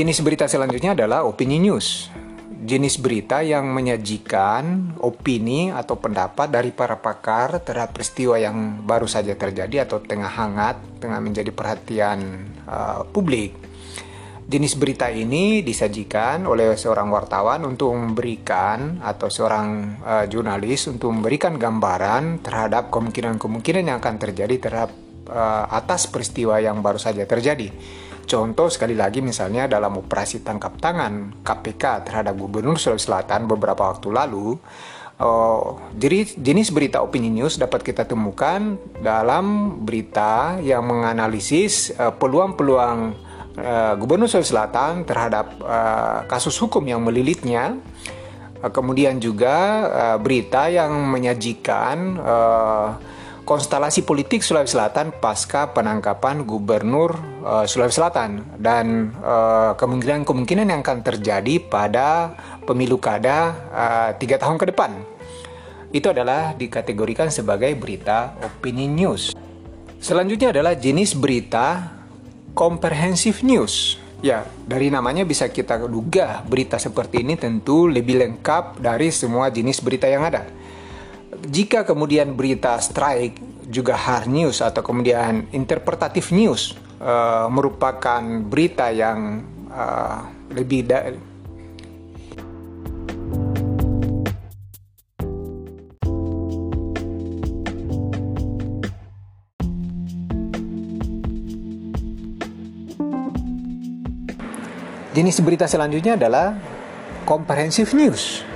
Jenis 0.00 0.24
berita 0.24 0.48
selanjutnya 0.48 0.96
adalah 0.96 1.28
opini 1.28 1.60
news 1.60 2.08
jenis 2.60 2.96
berita 3.04 3.44
yang 3.44 3.68
menyajikan 3.68 4.96
opini 4.96 5.68
atau 5.68 6.00
pendapat 6.00 6.48
dari 6.48 6.72
para 6.72 6.96
pakar 6.96 7.60
terhadap 7.60 7.92
peristiwa 7.92 8.40
yang 8.40 8.80
baru 8.80 9.04
saja 9.04 9.36
terjadi 9.36 9.84
atau 9.84 10.00
tengah 10.00 10.28
hangat, 10.28 10.80
tengah 11.04 11.20
menjadi 11.20 11.52
perhatian 11.52 12.48
uh, 12.64 13.04
publik. 13.12 13.52
Jenis 14.48 14.80
berita 14.80 15.12
ini 15.12 15.60
disajikan 15.60 16.48
oleh 16.48 16.80
seorang 16.80 17.12
wartawan 17.12 17.60
untuk 17.68 17.92
memberikan 17.92 19.04
atau 19.04 19.28
seorang 19.28 20.00
uh, 20.00 20.24
jurnalis 20.24 20.88
untuk 20.88 21.12
memberikan 21.12 21.60
gambaran 21.60 22.40
terhadap 22.40 22.88
kemungkinan-kemungkinan 22.88 23.84
yang 23.84 24.00
akan 24.00 24.16
terjadi 24.16 24.56
terhadap 24.56 24.92
uh, 25.28 25.68
atas 25.68 26.08
peristiwa 26.08 26.56
yang 26.56 26.80
baru 26.80 26.96
saja 26.96 27.28
terjadi. 27.28 27.68
Contoh 28.30 28.70
sekali 28.70 28.94
lagi 28.94 29.18
misalnya 29.18 29.66
dalam 29.66 29.98
operasi 29.98 30.46
tangkap 30.46 30.78
tangan 30.78 31.42
KPK 31.42 32.06
terhadap 32.06 32.38
Gubernur 32.38 32.78
Sulawesi 32.78 33.10
Selatan 33.10 33.50
beberapa 33.50 33.90
waktu 33.90 34.06
lalu, 34.06 34.54
uh, 35.18 35.74
jadi 35.98 36.38
jenis 36.38 36.70
berita 36.70 37.02
opini 37.02 37.26
news 37.26 37.58
dapat 37.58 37.82
kita 37.82 38.06
temukan 38.06 38.78
dalam 39.02 39.74
berita 39.82 40.62
yang 40.62 40.86
menganalisis 40.86 41.90
uh, 41.98 42.14
peluang-peluang 42.14 43.18
uh, 43.58 43.98
Gubernur 43.98 44.30
Sulawesi 44.30 44.54
Selatan 44.54 45.02
terhadap 45.02 45.58
kasus 46.30 46.54
hukum 46.62 46.86
yang 46.86 47.02
melilitnya. 47.02 47.82
Kemudian 48.60 49.18
juga 49.18 49.56
berita 50.20 50.68
yang 50.68 50.92
menyajikan 51.08 52.20
konstelasi 53.50 54.06
politik 54.06 54.46
Sulawesi 54.46 54.78
Selatan 54.78 55.10
pasca 55.10 55.74
penangkapan 55.74 56.46
Gubernur 56.46 57.18
uh, 57.42 57.66
Sulawesi 57.66 57.98
Selatan 57.98 58.46
dan 58.62 59.10
uh, 59.18 59.74
kemungkinan-kemungkinan 59.74 60.70
yang 60.70 60.86
akan 60.86 61.02
terjadi 61.02 61.58
pada 61.58 62.30
pemilu 62.62 63.02
kada 63.02 63.50
uh, 63.74 64.10
tiga 64.14 64.38
tahun 64.38 64.54
ke 64.54 64.70
depan. 64.70 64.94
Itu 65.90 66.14
adalah 66.14 66.54
dikategorikan 66.54 67.34
sebagai 67.34 67.74
berita 67.74 68.38
opini 68.38 68.86
news. 68.86 69.34
Selanjutnya 69.98 70.54
adalah 70.54 70.78
jenis 70.78 71.18
berita 71.18 71.90
comprehensive 72.54 73.42
news. 73.42 73.98
Ya, 74.22 74.46
dari 74.62 74.94
namanya 74.94 75.26
bisa 75.26 75.50
kita 75.50 75.74
duga 75.90 76.46
berita 76.46 76.78
seperti 76.78 77.26
ini 77.26 77.34
tentu 77.34 77.90
lebih 77.90 78.14
lengkap 78.14 78.78
dari 78.78 79.10
semua 79.10 79.50
jenis 79.50 79.82
berita 79.82 80.06
yang 80.06 80.22
ada 80.22 80.46
jika 81.46 81.86
kemudian 81.86 82.34
berita 82.34 82.74
strike 82.82 83.38
juga 83.70 83.94
hard 83.94 84.26
news 84.26 84.58
atau 84.58 84.82
kemudian 84.82 85.46
interpretatif 85.54 86.34
news 86.34 86.74
uh, 86.98 87.46
merupakan 87.46 88.22
berita 88.42 88.90
yang 88.90 89.46
uh, 89.70 90.26
lebih 90.50 90.90
da 90.90 91.14
Jenis 105.10 105.42
berita 105.42 105.66
selanjutnya 105.66 106.14
adalah 106.14 106.54
comprehensive 107.26 107.90
news. 107.98 108.46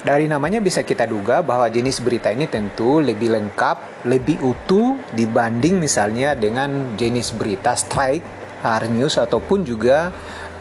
Dari 0.00 0.24
namanya 0.24 0.64
bisa 0.64 0.80
kita 0.80 1.04
duga 1.04 1.44
bahwa 1.44 1.68
jenis 1.68 2.00
berita 2.00 2.32
ini 2.32 2.48
tentu 2.48 3.04
lebih 3.04 3.36
lengkap, 3.36 4.08
lebih 4.08 4.40
utuh 4.40 4.96
dibanding 5.12 5.76
misalnya 5.76 6.32
dengan 6.32 6.96
jenis 6.96 7.36
berita 7.36 7.76
strike, 7.76 8.24
hard 8.64 8.88
news 8.96 9.20
ataupun 9.20 9.60
juga 9.60 10.08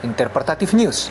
interpretatif 0.04 0.76
news. 0.76 1.08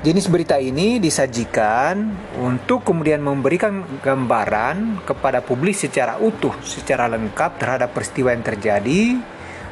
Jenis 0.00 0.32
berita 0.32 0.56
ini 0.56 0.96
disajikan 0.96 2.08
untuk 2.40 2.88
kemudian 2.88 3.20
memberikan 3.20 3.84
gambaran 4.00 5.04
kepada 5.04 5.44
publik 5.44 5.76
secara 5.76 6.16
utuh, 6.16 6.56
secara 6.64 7.12
lengkap 7.12 7.60
terhadap 7.60 7.92
peristiwa 7.92 8.32
yang 8.32 8.40
terjadi. 8.40 9.20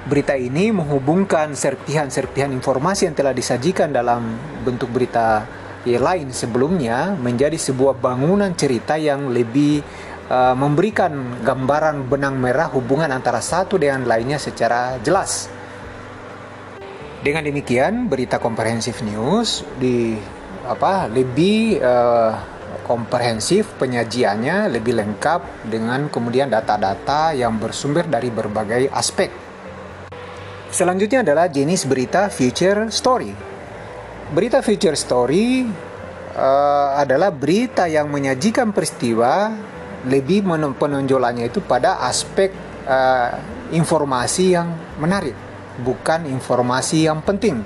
Berita 0.05 0.37
ini 0.37 0.69
menghubungkan 0.77 1.57
serpihan-serpihan 1.57 2.53
informasi 2.53 3.09
yang 3.09 3.17
telah 3.17 3.33
disajikan 3.33 3.89
dalam 3.89 4.37
bentuk 4.61 4.93
berita 4.93 5.49
lain 5.87 6.35
sebelumnya 6.35 7.15
menjadi 7.15 7.55
sebuah 7.55 8.03
bangunan 8.03 8.51
cerita 8.59 8.99
yang 8.99 9.31
lebih 9.31 9.81
uh, 10.29 10.55
memberikan 10.59 11.41
gambaran 11.47 12.11
benang 12.11 12.37
merah 12.37 12.69
hubungan 12.75 13.09
antara 13.09 13.39
satu 13.39 13.79
dengan 13.79 14.05
lainnya 14.05 14.37
secara 14.37 14.99
jelas. 15.01 15.49
Dengan 17.19 17.43
demikian, 17.43 18.07
berita 18.07 18.39
komprehensif 18.39 19.03
news 19.03 19.67
di 19.79 20.15
apa 20.69 21.09
lebih 21.09 21.81
uh, 21.83 22.33
komprehensif 22.87 23.77
penyajiannya 23.77 24.73
lebih 24.73 24.97
lengkap 24.97 25.69
dengan 25.69 26.09
kemudian 26.09 26.49
data-data 26.49 27.37
yang 27.37 27.61
bersumber 27.61 28.09
dari 28.09 28.33
berbagai 28.33 28.89
aspek. 28.93 29.29
Selanjutnya 30.69 31.25
adalah 31.25 31.49
jenis 31.49 31.89
berita 31.89 32.29
future 32.29 32.93
story 32.93 33.58
Berita 34.29 34.61
feature 34.61 34.93
story 34.93 35.65
uh, 36.37 36.89
adalah 37.01 37.33
berita 37.33 37.89
yang 37.89 38.13
menyajikan 38.13 38.77
peristiwa 38.77 39.49
lebih 40.05 40.45
penonjolannya 40.77 41.49
itu 41.49 41.65
pada 41.65 42.05
aspek 42.05 42.53
uh, 42.85 43.33
informasi 43.73 44.53
yang 44.53 44.69
menarik, 45.01 45.33
bukan 45.81 46.29
informasi 46.29 47.09
yang 47.09 47.25
penting. 47.25 47.65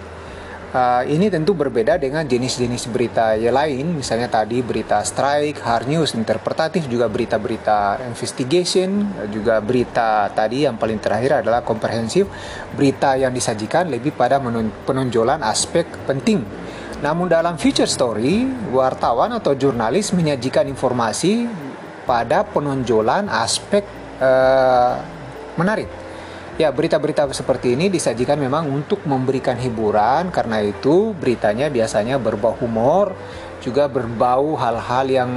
Uh, 0.73 1.05
ini 1.05 1.29
tentu 1.29 1.53
berbeda 1.53 2.01
dengan 2.01 2.25
jenis-jenis 2.25 2.89
berita 2.89 3.37
yang 3.37 3.53
lain, 3.53 3.93
misalnya 3.93 4.33
tadi 4.33 4.65
berita 4.65 5.05
strike, 5.05 5.61
hard 5.61 5.85
news, 5.85 6.17
interpretatif, 6.17 6.89
juga 6.89 7.13
berita-berita 7.13 8.01
investigation, 8.09 9.05
juga 9.29 9.61
berita 9.61 10.33
tadi 10.33 10.65
yang 10.65 10.81
paling 10.81 10.97
terakhir 10.97 11.45
adalah 11.45 11.61
komprehensif, 11.61 12.25
berita 12.73 13.21
yang 13.21 13.37
disajikan 13.37 13.93
lebih 13.93 14.17
pada 14.17 14.41
penonjolan 14.89 15.45
aspek 15.45 15.85
penting. 16.09 16.41
Namun 17.05 17.29
dalam 17.29 17.61
feature 17.61 17.85
story, 17.85 18.49
wartawan 18.73 19.37
atau 19.37 19.53
jurnalis 19.53 20.17
menyajikan 20.17 20.65
informasi 20.73 21.53
pada 22.09 22.49
penonjolan 22.49 23.29
aspek 23.29 23.85
uh, 24.25 24.97
menarik. 25.61 26.02
Ya, 26.61 26.69
berita-berita 26.69 27.33
seperti 27.33 27.73
ini 27.73 27.89
disajikan 27.89 28.37
memang 28.37 28.69
untuk 28.69 29.09
memberikan 29.09 29.57
hiburan. 29.57 30.29
Karena 30.29 30.61
itu 30.61 31.17
beritanya 31.17 31.73
biasanya 31.73 32.21
berbau 32.21 32.53
humor, 32.61 33.17
juga 33.65 33.89
berbau 33.89 34.53
hal-hal 34.61 35.07
yang 35.09 35.31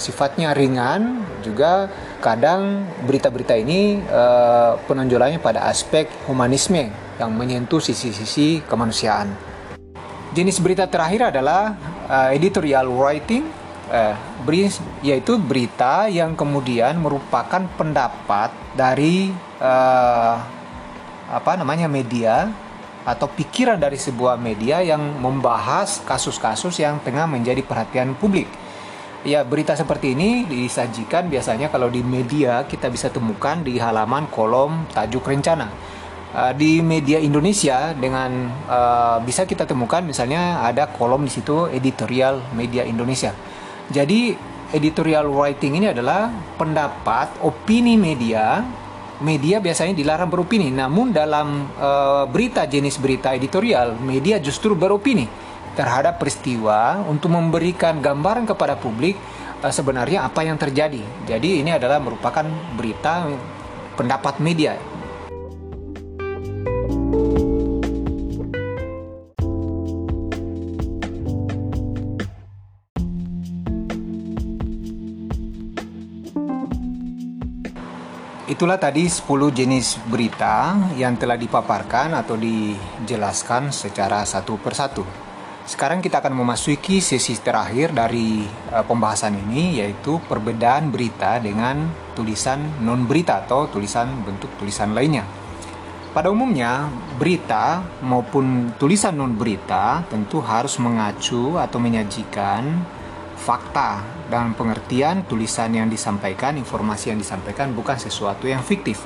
sifatnya 0.00 0.56
ringan, 0.56 1.28
juga 1.44 1.92
kadang 2.24 2.88
berita-berita 3.04 3.52
ini 3.52 4.00
uh, 4.00 4.80
penonjolannya 4.88 5.44
pada 5.44 5.68
aspek 5.68 6.08
humanisme 6.24 6.88
yang 7.20 7.30
menyentuh 7.36 7.82
sisi-sisi 7.84 8.64
kemanusiaan. 8.64 9.28
Jenis 10.32 10.56
berita 10.56 10.88
terakhir 10.88 11.36
adalah 11.36 11.76
uh, 12.08 12.32
editorial 12.32 12.88
writing, 12.88 13.44
uh, 13.92 14.16
yaitu 15.04 15.36
berita 15.36 16.08
yang 16.08 16.32
kemudian 16.32 16.96
merupakan 16.96 17.60
pendapat 17.76 18.48
dari 18.72 19.28
uh, 19.60 20.61
apa 21.32 21.56
namanya 21.56 21.88
media 21.88 22.52
atau 23.02 23.26
pikiran 23.26 23.80
dari 23.80 23.98
sebuah 23.98 24.38
media 24.38 24.84
yang 24.84 25.00
membahas 25.18 26.04
kasus-kasus 26.06 26.78
yang 26.78 27.02
tengah 27.02 27.26
menjadi 27.26 27.64
perhatian 27.64 28.14
publik. 28.14 28.46
Ya, 29.22 29.46
berita 29.46 29.74
seperti 29.78 30.18
ini 30.18 30.46
disajikan 30.46 31.30
biasanya 31.30 31.70
kalau 31.70 31.86
di 31.86 32.02
media 32.02 32.66
kita 32.66 32.90
bisa 32.90 33.06
temukan 33.06 33.62
di 33.62 33.78
halaman 33.78 34.26
kolom 34.30 34.86
tajuk 34.90 35.22
rencana 35.22 35.70
uh, 36.34 36.52
di 36.56 36.82
media 36.82 37.22
Indonesia 37.22 37.94
dengan 37.94 38.50
uh, 38.66 39.22
bisa 39.22 39.46
kita 39.46 39.62
temukan 39.68 40.02
misalnya 40.02 40.66
ada 40.66 40.90
kolom 40.90 41.22
di 41.22 41.32
situ 41.32 41.70
editorial 41.70 42.42
media 42.56 42.82
Indonesia. 42.82 43.30
Jadi 43.92 44.34
editorial 44.72 45.28
writing 45.28 45.78
ini 45.78 45.86
adalah 45.92 46.32
pendapat 46.56 47.44
opini 47.44 47.94
media. 47.94 48.64
Media 49.22 49.62
biasanya 49.62 49.94
dilarang 49.94 50.26
beropini, 50.26 50.74
namun 50.74 51.14
dalam 51.14 51.70
uh, 51.78 52.26
berita 52.26 52.66
jenis 52.66 52.98
berita 52.98 53.30
editorial, 53.30 53.94
media 54.02 54.42
justru 54.42 54.74
beropini 54.74 55.30
terhadap 55.78 56.18
peristiwa 56.18 57.00
untuk 57.06 57.30
memberikan 57.30 58.02
gambaran 58.02 58.50
kepada 58.50 58.74
publik 58.74 59.14
uh, 59.62 59.70
sebenarnya 59.70 60.26
apa 60.26 60.42
yang 60.42 60.58
terjadi. 60.58 61.00
Jadi 61.22 61.62
ini 61.62 61.70
adalah 61.70 62.02
merupakan 62.02 62.42
berita 62.74 63.30
pendapat 63.94 64.42
media 64.42 64.74
Itulah 78.62 78.78
tadi 78.78 79.10
10 79.10 79.26
jenis 79.50 79.98
berita 80.06 80.78
yang 80.94 81.18
telah 81.18 81.34
dipaparkan 81.34 82.14
atau 82.14 82.38
dijelaskan 82.38 83.74
secara 83.74 84.22
satu 84.22 84.54
persatu. 84.54 85.02
Sekarang 85.66 85.98
kita 85.98 86.22
akan 86.22 86.30
memasuki 86.30 87.02
sesi 87.02 87.34
terakhir 87.42 87.90
dari 87.90 88.46
uh, 88.70 88.86
pembahasan 88.86 89.34
ini 89.34 89.82
yaitu 89.82 90.22
perbedaan 90.30 90.94
berita 90.94 91.42
dengan 91.42 91.90
tulisan 92.14 92.86
non 92.86 93.02
berita 93.02 93.42
atau 93.42 93.66
tulisan 93.66 94.22
bentuk 94.22 94.54
tulisan 94.62 94.94
lainnya. 94.94 95.26
Pada 96.14 96.30
umumnya, 96.30 96.86
berita 97.18 97.82
maupun 97.98 98.78
tulisan 98.78 99.18
non 99.18 99.34
berita 99.34 100.06
tentu 100.06 100.38
harus 100.38 100.78
mengacu 100.78 101.58
atau 101.58 101.82
menyajikan 101.82 102.78
fakta 103.42 103.98
dan 104.30 104.54
pengertian 104.54 105.26
tulisan 105.26 105.74
yang 105.74 105.90
disampaikan, 105.90 106.54
informasi 106.54 107.10
yang 107.10 107.18
disampaikan 107.18 107.74
bukan 107.74 107.98
sesuatu 107.98 108.46
yang 108.46 108.62
fiktif. 108.62 109.02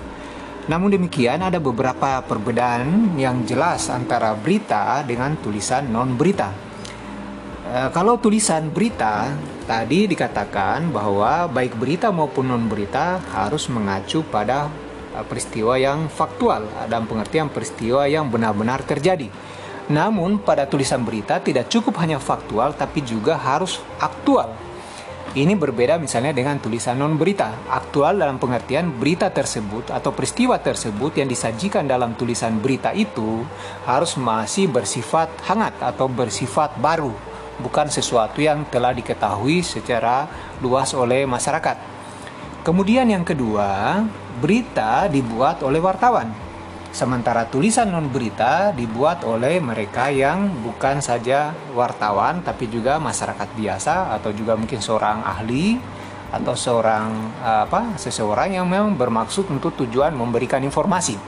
Namun 0.68 0.92
demikian 0.92 1.40
ada 1.40 1.56
beberapa 1.56 2.20
perbedaan 2.26 3.16
yang 3.16 3.48
jelas 3.48 3.88
antara 3.88 4.36
berita 4.36 5.00
dengan 5.06 5.38
tulisan 5.40 5.88
non 5.88 6.18
berita. 6.18 6.50
E, 7.64 7.80
kalau 7.94 8.18
tulisan 8.18 8.68
berita 8.74 9.30
tadi 9.64 10.10
dikatakan 10.10 10.90
bahwa 10.90 11.46
baik 11.46 11.78
berita 11.78 12.10
maupun 12.10 12.50
non 12.50 12.66
berita 12.66 13.22
harus 13.30 13.70
mengacu 13.70 14.26
pada 14.26 14.66
e, 15.14 15.22
peristiwa 15.22 15.78
yang 15.78 16.10
faktual 16.10 16.66
dalam 16.90 17.06
pengertian 17.06 17.46
peristiwa 17.46 18.10
yang 18.10 18.26
benar-benar 18.26 18.82
terjadi. 18.82 19.30
Namun 19.86 20.42
pada 20.42 20.66
tulisan 20.66 21.06
berita 21.06 21.38
tidak 21.38 21.70
cukup 21.70 22.02
hanya 22.02 22.18
faktual 22.18 22.74
tapi 22.74 23.06
juga 23.06 23.38
harus 23.38 23.78
aktual. 24.02 24.50
Ini 25.36 25.52
berbeda 25.52 26.00
misalnya 26.00 26.32
dengan 26.32 26.56
tulisan 26.56 26.96
non 26.96 27.20
berita. 27.20 27.52
Aktual 27.68 28.16
dalam 28.16 28.40
pengertian 28.40 28.88
berita 28.88 29.28
tersebut 29.28 29.92
atau 29.92 30.08
peristiwa 30.10 30.56
tersebut 30.56 31.12
yang 31.20 31.28
disajikan 31.28 31.84
dalam 31.84 32.16
tulisan 32.16 32.56
berita 32.56 32.96
itu 32.96 33.44
harus 33.84 34.16
masih 34.16 34.64
bersifat 34.72 35.28
hangat 35.44 35.76
atau 35.84 36.08
bersifat 36.08 36.80
baru, 36.80 37.12
bukan 37.60 37.92
sesuatu 37.92 38.40
yang 38.40 38.64
telah 38.72 38.96
diketahui 38.96 39.60
secara 39.60 40.24
luas 40.64 40.96
oleh 40.96 41.28
masyarakat. 41.28 41.76
Kemudian 42.64 43.04
yang 43.04 43.22
kedua, 43.22 44.02
berita 44.40 45.04
dibuat 45.12 45.60
oleh 45.60 45.84
wartawan 45.84 46.45
Sementara 46.96 47.44
tulisan 47.44 47.92
non 47.92 48.08
berita 48.08 48.72
dibuat 48.72 49.20
oleh 49.28 49.60
mereka 49.60 50.08
yang 50.08 50.48
bukan 50.64 51.04
saja 51.04 51.52
wartawan 51.76 52.40
tapi 52.40 52.72
juga 52.72 52.96
masyarakat 52.96 53.52
biasa 53.52 54.16
atau 54.16 54.32
juga 54.32 54.56
mungkin 54.56 54.80
seorang 54.80 55.20
ahli 55.20 55.76
atau 56.32 56.56
seorang 56.56 57.36
apa 57.44 58.00
seseorang 58.00 58.56
yang 58.56 58.64
memang 58.64 58.96
bermaksud 58.96 59.44
untuk 59.52 59.76
tujuan 59.84 60.16
memberikan 60.16 60.64
informasi. 60.64 61.20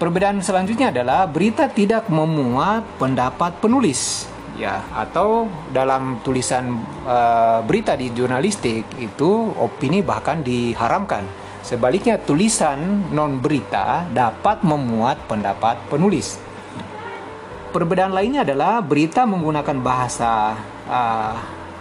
Perbedaan 0.00 0.40
selanjutnya 0.40 0.88
adalah 0.88 1.28
berita 1.28 1.68
tidak 1.68 2.08
memuat 2.08 2.88
pendapat 2.96 3.60
penulis 3.60 4.32
ya 4.56 4.80
atau 4.96 5.44
dalam 5.68 6.24
tulisan 6.24 6.72
uh, 7.04 7.60
berita 7.68 8.00
di 8.00 8.08
jurnalistik 8.16 8.96
itu 8.96 9.52
opini 9.60 10.00
bahkan 10.00 10.40
diharamkan 10.40 11.41
Sebaliknya, 11.62 12.18
tulisan 12.18 13.06
non-berita 13.14 14.10
dapat 14.10 14.66
memuat 14.66 15.30
pendapat 15.30 15.78
penulis. 15.86 16.34
Perbedaan 17.70 18.12
lainnya 18.12 18.42
adalah 18.42 18.82
berita 18.82 19.22
menggunakan 19.24 19.78
bahasa 19.80 20.58
uh, 20.90 21.34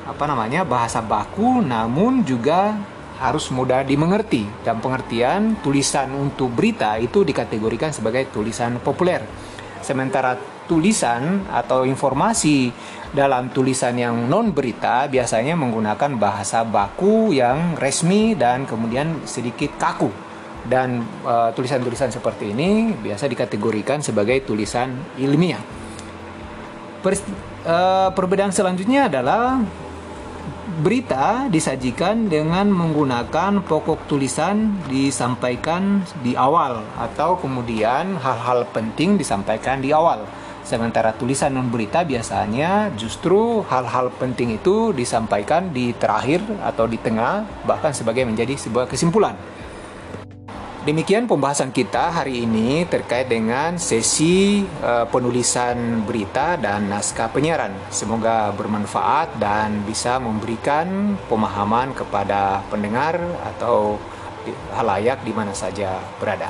apa 0.05 0.23
namanya 0.29 0.61
bahasa 0.63 1.01
baku, 1.01 1.65
namun 1.65 2.21
juga 2.21 2.77
harus 3.17 3.49
mudah 3.49 3.81
dimengerti. 3.81 4.45
Dan 4.61 4.77
pengertian 4.79 5.57
tulisan 5.65 6.13
untuk 6.13 6.53
berita 6.53 6.95
itu 7.01 7.25
dikategorikan 7.25 7.89
sebagai 7.89 8.29
tulisan 8.29 8.77
populer. 8.79 9.25
Sementara 9.81 10.37
tulisan 10.71 11.43
atau 11.51 11.83
informasi 11.83 12.71
dalam 13.11 13.51
tulisan 13.51 13.91
yang 13.99 14.31
non 14.31 14.55
berita 14.55 15.11
biasanya 15.11 15.59
menggunakan 15.59 16.15
bahasa 16.15 16.63
baku 16.63 17.35
yang 17.35 17.75
resmi 17.75 18.39
dan 18.39 18.63
kemudian 18.63 19.19
sedikit 19.27 19.75
kaku 19.75 20.07
dan 20.63 21.03
uh, 21.27 21.51
tulisan-tulisan 21.51 22.07
seperti 22.07 22.55
ini 22.55 22.95
biasa 22.95 23.27
dikategorikan 23.27 23.99
sebagai 23.99 24.47
tulisan 24.47 24.95
ilmiah. 25.19 25.59
Per, 27.03 27.19
uh, 27.67 28.09
perbedaan 28.15 28.55
selanjutnya 28.55 29.11
adalah 29.11 29.59
berita 30.79 31.51
disajikan 31.51 32.31
dengan 32.31 32.71
menggunakan 32.71 33.59
pokok 33.67 34.07
tulisan 34.07 34.79
disampaikan 34.87 35.99
di 36.23 36.31
awal 36.39 36.79
atau 36.95 37.35
kemudian 37.35 38.15
hal-hal 38.15 38.63
penting 38.71 39.19
disampaikan 39.19 39.83
di 39.83 39.91
awal. 39.91 40.23
Sementara 40.71 41.11
tulisan 41.11 41.51
non 41.51 41.67
berita 41.67 42.07
biasanya 42.07 42.95
justru 42.95 43.59
hal-hal 43.67 44.07
penting 44.15 44.55
itu 44.55 44.95
disampaikan 44.95 45.67
di 45.67 45.91
terakhir 45.91 46.39
atau 46.63 46.87
di 46.87 46.95
tengah 46.95 47.43
bahkan 47.67 47.91
sebagai 47.91 48.23
menjadi 48.23 48.55
sebuah 48.55 48.87
kesimpulan. 48.87 49.35
Demikian 50.87 51.27
pembahasan 51.27 51.75
kita 51.75 52.15
hari 52.15 52.47
ini 52.47 52.87
terkait 52.87 53.27
dengan 53.27 53.75
sesi 53.75 54.63
uh, 54.79 55.03
penulisan 55.11 56.07
berita 56.07 56.55
dan 56.55 56.87
naskah 56.87 57.27
penyiaran. 57.27 57.75
Semoga 57.91 58.55
bermanfaat 58.55 59.43
dan 59.43 59.83
bisa 59.83 60.23
memberikan 60.23 61.19
pemahaman 61.27 61.91
kepada 61.91 62.63
pendengar 62.71 63.19
atau 63.43 63.99
halayak 64.71 65.19
di 65.27 65.35
mana 65.35 65.51
saja 65.51 65.99
berada. 66.15 66.47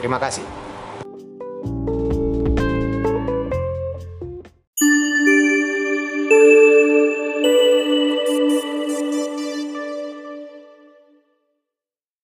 Terima 0.00 0.16
kasih. 0.16 0.61